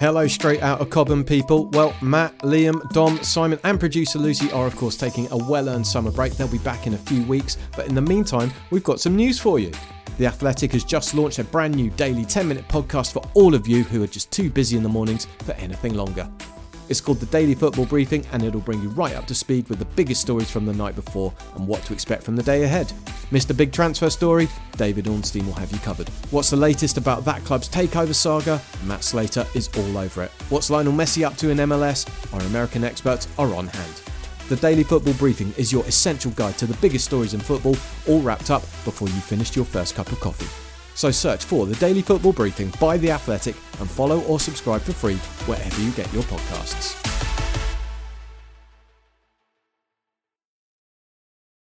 [0.00, 1.66] Hello, straight out of Cobham people.
[1.72, 5.86] Well, Matt, Liam, Dom, Simon, and producer Lucy are, of course, taking a well earned
[5.86, 6.32] summer break.
[6.32, 9.38] They'll be back in a few weeks, but in the meantime, we've got some news
[9.38, 9.70] for you.
[10.16, 13.68] The Athletic has just launched a brand new daily 10 minute podcast for all of
[13.68, 16.26] you who are just too busy in the mornings for anything longer.
[16.90, 19.78] It's called the Daily Football Briefing and it'll bring you right up to speed with
[19.78, 22.92] the biggest stories from the night before and what to expect from the day ahead.
[23.30, 23.56] Mr.
[23.56, 24.48] Big Transfer Story?
[24.76, 26.08] David Ornstein will have you covered.
[26.32, 28.60] What's the latest about that club's takeover saga?
[28.86, 30.32] Matt Slater is all over it.
[30.48, 32.08] What's Lionel Messi up to in MLS?
[32.34, 34.02] Our American experts are on hand.
[34.48, 37.76] The Daily Football Briefing is your essential guide to the biggest stories in football,
[38.08, 40.69] all wrapped up before you finished your first cup of coffee.
[41.00, 44.92] So search for the Daily Football Briefing by The Athletic and follow or subscribe for
[44.92, 47.09] free wherever you get your podcasts.